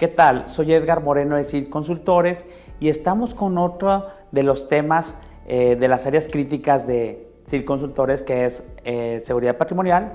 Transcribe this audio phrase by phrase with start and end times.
[0.00, 0.48] ¿Qué tal?
[0.48, 2.46] Soy Edgar Moreno de CIL Consultores
[2.80, 8.22] y estamos con otro de los temas eh, de las áreas críticas de CIL Consultores
[8.22, 10.14] que es eh, seguridad patrimonial,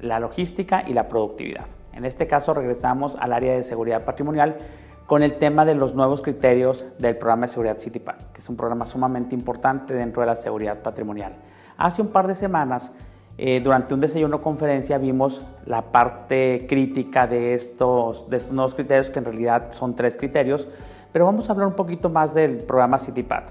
[0.00, 1.64] la logística y la productividad.
[1.94, 4.58] En este caso regresamos al área de seguridad patrimonial
[5.06, 8.58] con el tema de los nuevos criterios del programa de seguridad CityPad, que es un
[8.58, 11.36] programa sumamente importante dentro de la seguridad patrimonial.
[11.78, 12.92] Hace un par de semanas
[13.38, 19.10] eh, durante un desayuno conferencia vimos la parte crítica de estos, de estos nuevos criterios,
[19.10, 20.68] que en realidad son tres criterios,
[21.12, 23.44] pero vamos a hablar un poquito más del programa CityPad.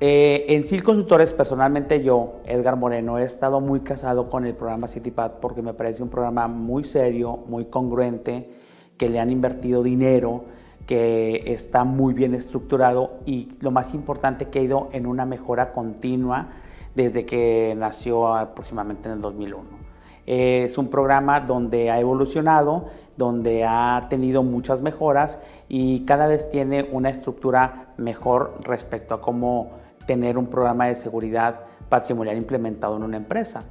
[0.00, 4.86] Eh, en SIL Consultores, personalmente yo, Edgar Moreno, he estado muy casado con el programa
[4.86, 8.48] CityPad porque me parece un programa muy serio, muy congruente,
[8.96, 10.44] que le han invertido dinero,
[10.86, 15.72] que está muy bien estructurado y lo más importante que ha ido en una mejora
[15.72, 16.48] continua
[16.94, 19.88] desde que nació aproximadamente en el 2001.
[20.26, 22.86] Es un programa donde ha evolucionado,
[23.16, 29.70] donde ha tenido muchas mejoras y cada vez tiene una estructura mejor respecto a cómo
[30.06, 33.62] tener un programa de seguridad patrimonial implementado en una empresa.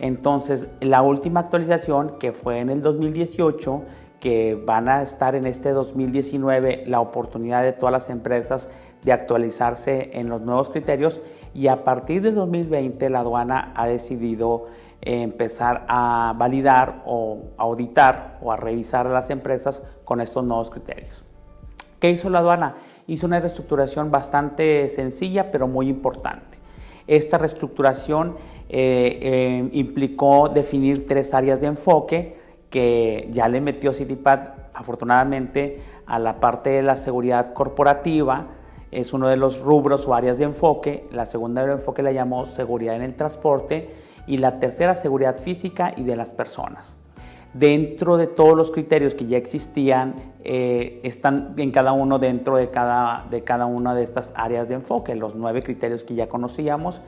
[0.00, 3.82] Entonces, la última actualización, que fue en el 2018,
[4.20, 8.68] que van a estar en este 2019 la oportunidad de todas las empresas
[9.02, 11.20] de actualizarse en los nuevos criterios
[11.54, 14.66] y a partir de 2020 la aduana ha decidido
[15.00, 21.24] empezar a validar o auditar o a revisar a las empresas con estos nuevos criterios.
[21.98, 22.76] ¿Qué hizo la aduana?
[23.06, 26.58] Hizo una reestructuración bastante sencilla pero muy importante.
[27.06, 28.36] Esta reestructuración
[28.68, 32.39] eh, eh, implicó definir tres áreas de enfoque
[32.70, 34.40] que ya le metió CityPad
[34.72, 38.46] afortunadamente a la parte de la seguridad corporativa,
[38.90, 41.06] es uno de los rubros o áreas de enfoque.
[41.12, 43.90] La segunda de enfoque la llamó seguridad en el transporte
[44.26, 46.96] y la tercera seguridad física y de las personas.
[47.52, 50.14] Dentro de todos los criterios que ya existían,
[50.44, 54.76] eh, están en cada uno dentro de cada, de cada una de estas áreas de
[54.76, 57.02] enfoque, los nueve criterios que ya conocíamos,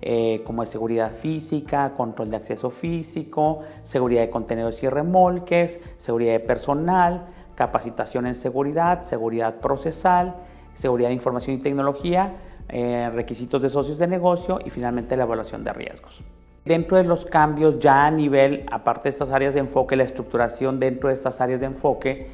[0.00, 6.32] eh, como es seguridad física, control de acceso físico, seguridad de contenidos y remolques, seguridad
[6.32, 10.36] de personal, capacitación en seguridad, seguridad procesal,
[10.74, 12.36] seguridad de información y tecnología,
[12.68, 16.22] eh, requisitos de socios de negocio y finalmente la evaluación de riesgos.
[16.64, 20.78] Dentro de los cambios ya a nivel, aparte de estas áreas de enfoque, la estructuración
[20.78, 22.28] dentro de estas áreas de enfoque,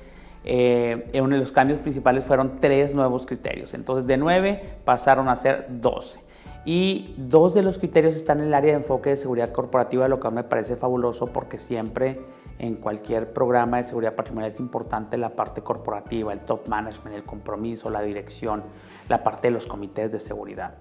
[0.44, 3.72] eh, uno de los cambios principales fueron tres nuevos criterios.
[3.72, 6.20] Entonces de nueve pasaron a ser doce.
[6.64, 10.18] Y dos de los criterios están en el área de enfoque de seguridad corporativa, lo
[10.18, 12.20] que me parece fabuloso porque siempre
[12.58, 17.24] en cualquier programa de seguridad patrimonial es importante la parte corporativa, el top management, el
[17.24, 18.62] compromiso, la dirección,
[19.08, 20.74] la parte de los comités de seguridad.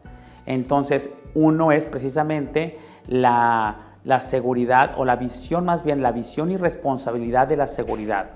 [0.46, 2.78] Entonces, uno es precisamente
[3.08, 3.78] la,
[4.20, 8.32] seguridad o la visión, más bien la visión y responsabilidad de la seguridad.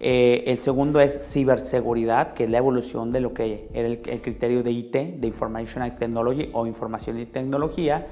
[0.00, 4.22] Eh, el segundo es ciberseguridad, que es la evolución de lo que era el, el,
[4.22, 8.06] criterio de IT, de Information Technology o Información y Tecnología.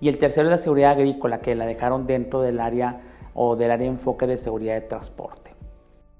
[0.00, 3.00] Y el tercero es la seguridad agrícola, que la dejaron dentro del área
[3.34, 5.52] o del área de enfoque de seguridad de transporte.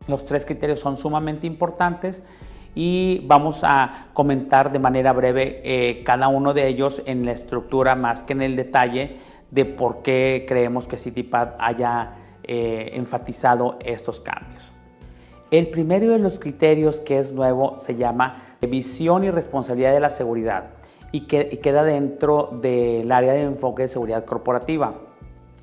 [0.07, 2.23] Los tres criterios son sumamente importantes
[2.75, 7.95] y vamos a comentar de manera breve eh, cada uno de ellos en la estructura
[7.95, 9.17] más que en el detalle
[9.51, 12.15] de por qué creemos que CityPad haya
[12.45, 14.73] eh, enfatizado estos cambios.
[15.51, 18.37] El primero de los criterios que es nuevo se llama
[18.69, 20.71] visión y responsabilidad de la seguridad
[21.11, 24.95] y, que, y queda dentro del área de enfoque de seguridad corporativa.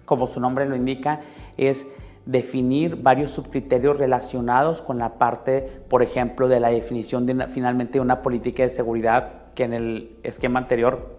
[0.06, 1.22] Como su nombre lo indica,
[1.58, 1.88] es
[2.26, 8.00] definir varios subcriterios relacionados con la parte, por ejemplo, de la definición de finalmente de
[8.00, 11.16] una política de seguridad que en el esquema anterior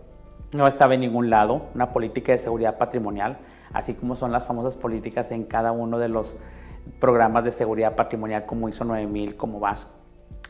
[0.56, 3.38] no estaba en ningún lado, una política de seguridad patrimonial,
[3.72, 6.36] así como son las famosas políticas en cada uno de los
[7.00, 9.88] programas de seguridad patrimonial como ISO 9000, como VAS.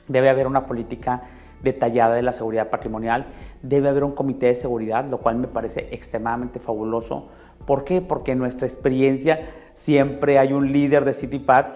[0.08, 1.22] Debe haber una política
[1.62, 3.26] detallada de la seguridad patrimonial,
[3.62, 7.28] debe haber un comité de seguridad, lo cual me parece extremadamente fabuloso.
[7.66, 8.00] ¿Por qué?
[8.00, 9.40] Porque en nuestra experiencia
[9.72, 11.66] siempre hay un líder de CityPad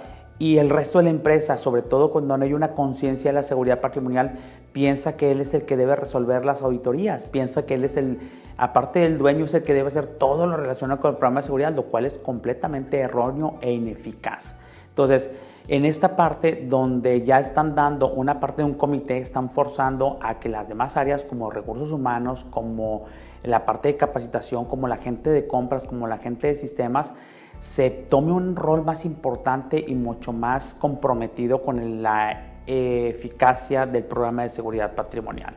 [0.41, 3.43] y el resto de la empresa, sobre todo cuando no hay una conciencia de la
[3.43, 4.39] seguridad patrimonial,
[4.73, 8.19] piensa que él es el que debe resolver las auditorías, piensa que él es el,
[8.57, 11.45] aparte del dueño, es el que debe hacer todo lo relacionado con el programa de
[11.45, 14.57] seguridad, lo cual es completamente erróneo e ineficaz.
[14.89, 15.31] Entonces,
[15.69, 20.41] en esta parte donde ya están dando una parte de un comité, están forzando a
[20.41, 23.05] que las demás áreas como recursos humanos, como
[23.43, 27.13] la parte de capacitación, como la gente de compras, como la gente de sistemas,
[27.61, 34.43] se tome un rol más importante y mucho más comprometido con la eficacia del programa
[34.43, 35.55] de seguridad patrimonial.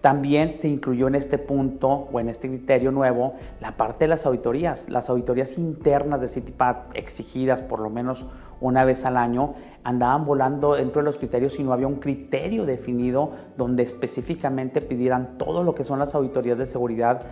[0.00, 4.26] También se incluyó en este punto o en este criterio nuevo la parte de las
[4.26, 4.88] auditorías.
[4.88, 8.26] Las auditorías internas de CityPad exigidas por lo menos
[8.60, 12.64] una vez al año andaban volando dentro de los criterios y no había un criterio
[12.64, 17.22] definido donde específicamente pidieran todo lo que son las auditorías de seguridad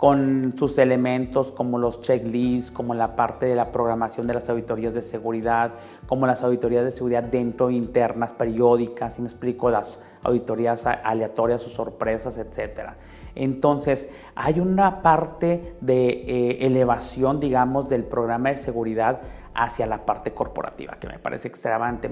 [0.00, 4.94] con sus elementos como los checklists, como la parte de la programación de las auditorías
[4.94, 5.74] de seguridad,
[6.06, 11.68] como las auditorías de seguridad dentro internas, periódicas, si me explico, las auditorías aleatorias o
[11.68, 12.92] sorpresas, etc.
[13.34, 19.20] Entonces, hay una parte de eh, elevación, digamos, del programa de seguridad
[19.52, 22.08] hacia la parte corporativa, que me parece extremadamente.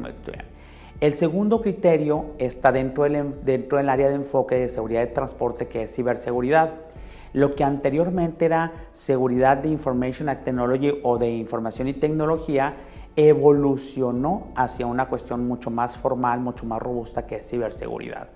[1.01, 5.69] El segundo criterio está dentro del, dentro del área de enfoque de seguridad de transporte,
[5.69, 6.75] que es ciberseguridad.
[7.33, 12.77] Lo que anteriormente era seguridad de Information Technology o de información y tecnología,
[13.17, 18.29] evolucionó hacia una cuestión mucho más formal, mucho más robusta que es ciberseguridad.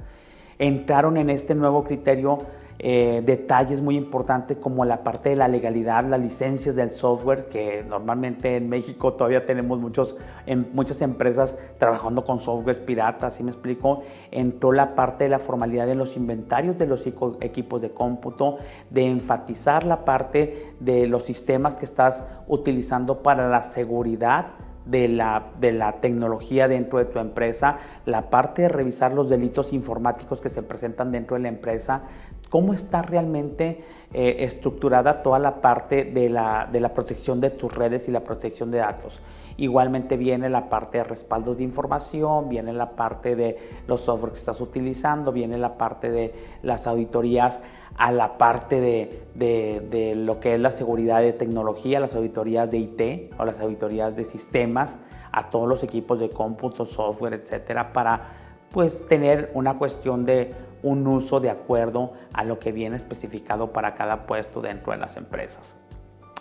[0.59, 2.39] Entraron en este nuevo criterio
[2.85, 7.85] eh, detalles muy importantes como la parte de la legalidad, las licencias del software, que
[7.89, 13.53] normalmente en México todavía tenemos muchos, en, muchas empresas trabajando con software pirata, así me
[13.53, 14.03] explico.
[14.33, 18.59] Entró la parte de la formalidad de los inventarios de los equipos de cómputo,
[18.91, 24.47] de enfatizar la parte de los sistemas que estás utilizando para la seguridad
[24.85, 29.73] de la, de la, tecnología dentro de tu empresa, la parte de revisar los delitos
[29.73, 32.03] informáticos que se presentan dentro de la empresa,
[32.49, 33.83] cómo está realmente
[34.13, 38.25] eh, estructurada toda la parte de la, de la, protección de tus redes y la
[38.25, 39.23] protección de datos.
[39.57, 43.57] Igualmente viene la parte de respaldos de información, viene la parte de
[43.87, 47.63] los software que estás utilizando, viene la parte de las auditorías
[47.97, 52.79] a la parte de, de, lo que es la seguridad de tecnología, las auditorías de
[52.79, 54.99] IT o las auditorías de sistemas
[55.31, 58.23] a todos los equipos de cómputo, software, etcétera, para
[58.71, 63.95] pues tener una cuestión de un uso de acuerdo a lo que viene especificado para
[63.95, 65.77] cada puesto dentro de las empresas.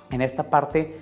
[0.10, 0.96] En esta parte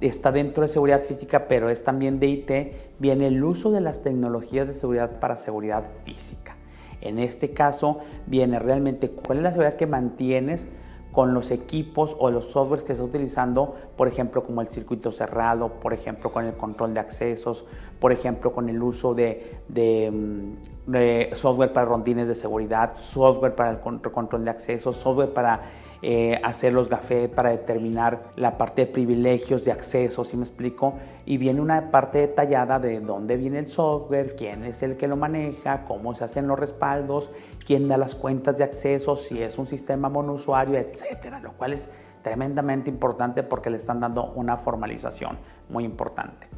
[0.00, 2.50] está dentro de seguridad física, pero es también de IT,
[2.98, 6.56] viene el uso de las tecnologías de seguridad para seguridad física.
[7.02, 10.68] En este caso viene realmente cuál es la seguridad que mantienes
[11.12, 15.74] con los equipos o los softwares que está utilizando, por ejemplo, como el circuito cerrado,
[15.74, 17.66] por ejemplo, con el control de accesos,
[18.00, 23.78] por ejemplo, con el uso de, mm, software para rondines de seguridad, software para el
[23.78, 25.60] control de accesos, software para
[26.02, 30.94] eh, hacer los gafet para determinar la parte de privilegios de acceso, si me explico?
[31.24, 35.16] Y viene una parte detallada de dónde viene el software, quién es el que lo
[35.16, 37.30] maneja, cómo se hacen los respaldos,
[37.66, 41.90] quién da las cuentas de acceso, si es un sistema monousuario, etcétera, lo cual es
[42.22, 45.38] tremendamente importante porque le están dando una formalización
[45.68, 46.48] muy importante.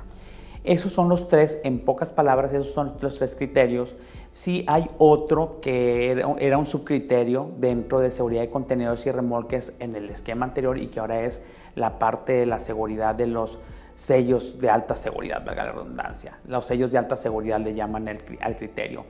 [0.64, 3.96] Esos son los tres, en pocas palabras, esos son los tres criterios.
[4.32, 9.94] Sí hay otro que era, un subcriterio dentro de seguridad de contenedores y remolques en
[9.94, 11.42] el esquema anterior y que ahora es
[11.74, 13.58] la parte de la seguridad de los
[13.94, 16.38] sellos de alta seguridad, valga la redundancia.
[16.48, 19.04] Los sellos de alta seguridad le llaman al criterio.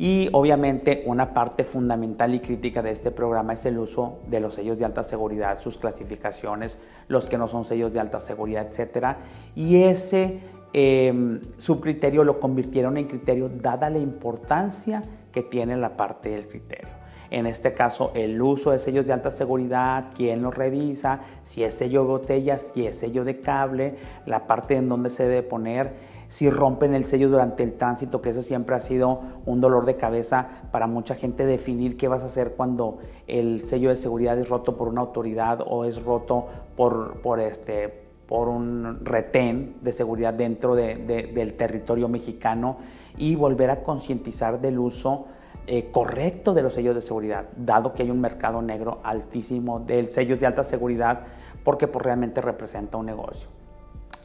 [0.00, 4.54] Y obviamente una parte fundamental y crítica de este programa es el uso de los
[4.54, 6.78] sellos de alta seguridad, sus clasificaciones,
[7.08, 9.16] los que no son sellos de alta seguridad, etc.
[9.56, 10.38] Y ese
[10.72, 16.98] eh, subcriterio lo convirtieron en criterio dada la importancia que tiene la parte del criterio.
[17.30, 21.74] En este caso, el uso de sellos de alta seguridad, quién los revisa, si es
[21.74, 25.92] sello de botella, si es sello de cable, la parte en donde se debe poner,
[26.28, 29.96] si rompen el sello durante el tránsito, que eso siempre ha sido un dolor de
[29.96, 34.48] cabeza para mucha gente definir qué vas a hacer cuando el sello de seguridad es
[34.48, 36.46] roto por una autoridad o es roto
[36.76, 42.76] por este, por un retén de seguridad dentro del territorio mexicano
[43.16, 45.24] y volver a concientizar del uso
[45.66, 50.04] eh, correcto de los sellos de seguridad, dado que hay un mercado negro altísimo de
[50.04, 51.22] sellos de alta seguridad,
[51.64, 53.48] porque pues, realmente representa un negocio.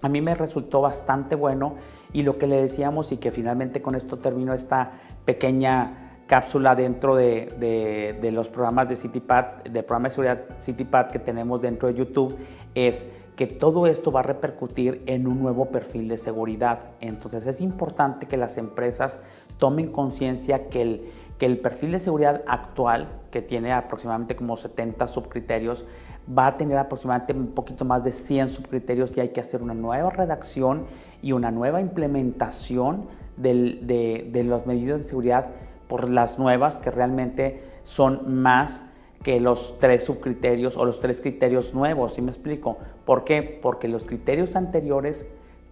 [0.01, 1.75] A mí me resultó bastante bueno
[2.11, 4.91] y lo que le decíamos y que finalmente con esto termino esta
[5.23, 11.19] pequeña cápsula dentro de, de los programas de CityPad, de programa de seguridad CityPad que
[11.19, 12.35] tenemos dentro de YouTube,
[12.75, 16.91] es que todo esto va a repercutir en un nuevo perfil de seguridad.
[16.99, 19.19] Entonces es importante que las empresas
[19.57, 25.07] tomen conciencia que el, que el perfil de seguridad actual, que tiene aproximadamente como 70
[25.07, 25.85] subcriterios,
[26.37, 29.73] va a tener aproximadamente un poquito más de 100 subcriterios y hay que hacer una
[29.73, 30.85] nueva redacción
[31.21, 35.47] y una nueva implementación de, de las medidas de seguridad
[35.87, 38.83] por las nuevas que realmente son más
[39.23, 42.77] que los tres subcriterios o los tres criterios nuevos, ¿sí me explico?
[43.05, 43.41] ¿Por qué?
[43.41, 45.25] Porque los criterios anteriores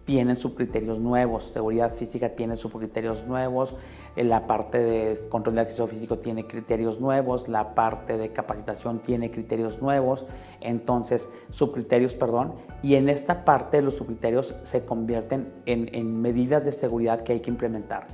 [0.05, 3.75] tienen subcriterios nuevos, seguridad física tiene subcriterios nuevos,
[4.15, 9.00] en la parte de control de acceso físico tiene criterios nuevos, la parte de capacitación
[9.00, 10.25] tiene criterios nuevos,
[10.60, 16.72] entonces subcriterios, perdón, y en esta parte los subcriterios se convierten en, en medidas de
[16.72, 18.08] seguridad que hay que implementar.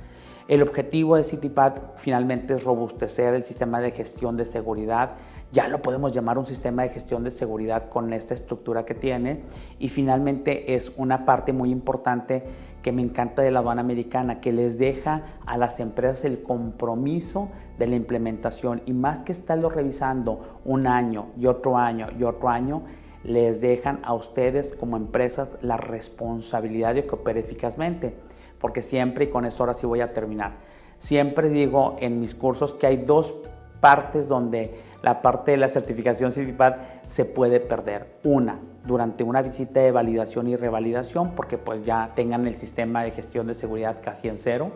[0.48, 5.10] El objetivo de CityPad finalmente es robustecer el sistema de gestión de seguridad,
[5.52, 9.44] ya lo podemos llamar un sistema de gestión de seguridad con esta estructura que tiene.
[9.78, 12.44] Y finalmente es una parte muy importante
[12.82, 17.50] que me encanta de la aduana americana, que les deja a las empresas el compromiso
[17.78, 18.82] de la implementación.
[18.86, 22.84] Y más que estarlo revisando un año y otro año y otro año,
[23.24, 28.14] les dejan a ustedes como empresas la responsabilidad de que opere eficazmente,
[28.60, 30.56] porque siempre, y con eso ahora sí voy a terminar,
[30.98, 33.34] siempre digo en mis cursos que hay dos
[33.80, 36.74] partes donde la parte de la certificación CITIPAD
[37.06, 38.18] se puede perder.
[38.24, 43.10] Una, durante una visita de validación y revalidación, porque pues ya tengan el sistema de
[43.10, 44.72] gestión de seguridad casi en cero,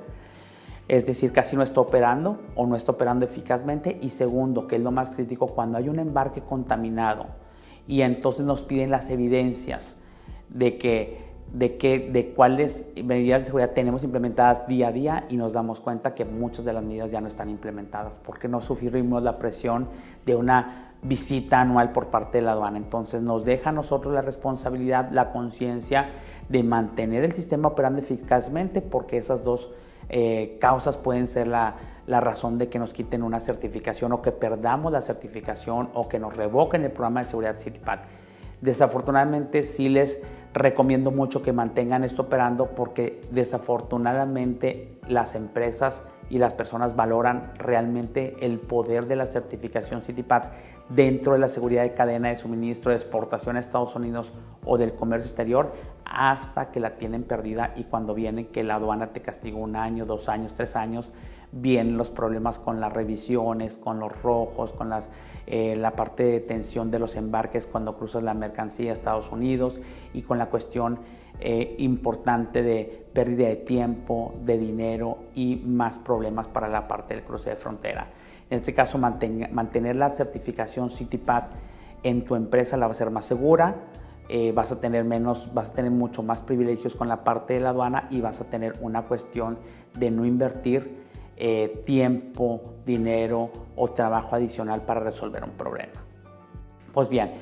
[0.88, 3.98] es decir, casi no está operando o no está operando eficazmente.
[4.02, 7.26] Y segundo, que es lo más crítico, cuando hay un embarque contaminado
[7.88, 9.96] y entonces nos piden las evidencias
[10.48, 15.36] de que de, qué, de cuáles medidas de seguridad tenemos implementadas día a día y
[15.36, 19.22] nos damos cuenta que muchas de las medidas ya no están implementadas porque no sufrimos
[19.22, 19.88] la presión
[20.24, 22.78] de una visita anual por parte de la aduana.
[22.78, 26.10] Entonces nos deja a nosotros la responsabilidad, la conciencia
[26.48, 29.70] de mantener el sistema operando eficazmente porque esas dos
[30.08, 34.32] eh, causas pueden ser la, la razón de que nos quiten una certificación o que
[34.32, 38.00] perdamos la certificación o que nos revoquen el programa de seguridad CityPad.
[38.60, 40.22] Desafortunadamente sí les
[40.54, 48.36] recomiendo mucho que mantengan esto operando porque desafortunadamente las empresas y las personas valoran realmente
[48.40, 50.44] el poder de la certificación CityPad
[50.88, 54.32] dentro de la seguridad de cadena de suministro, de exportación a Estados Unidos
[54.64, 55.72] o del comercio exterior
[56.04, 60.06] hasta que la tienen perdida y cuando viene que la aduana te castiga un año,
[60.06, 61.10] dos años, tres años,
[61.52, 64.90] vienen los problemas con las revisiones, con los rojos, con
[65.46, 69.80] eh, la parte de detención de los embarques cuando cruzas la mercancía a Estados Unidos
[70.14, 70.98] y con la cuestión
[71.40, 77.24] eh, importante de pérdida de tiempo, de dinero y más problemas para la parte del
[77.24, 78.10] cruce de frontera.
[78.48, 81.44] En este caso, mantener la certificación CityPad
[82.02, 83.76] en tu empresa la va a ser más segura,
[84.28, 87.60] eh, vas a tener menos, vas a tener mucho más privilegios con la parte de
[87.60, 89.58] la aduana y vas a tener una cuestión
[89.98, 91.02] de no invertir
[91.44, 95.90] eh, tiempo, dinero o trabajo adicional para resolver un problema.
[96.94, 97.32] Pues bien,